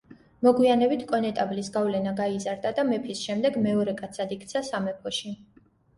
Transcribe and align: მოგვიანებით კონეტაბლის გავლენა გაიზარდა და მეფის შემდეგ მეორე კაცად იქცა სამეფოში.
მოგვიანებით 0.45 1.01
კონეტაბლის 1.11 1.69
გავლენა 1.75 2.13
გაიზარდა 2.21 2.71
და 2.79 2.85
მეფის 2.89 3.21
შემდეგ 3.27 3.61
მეორე 3.67 3.95
კაცად 4.01 4.35
იქცა 4.39 4.63
სამეფოში. 4.71 5.35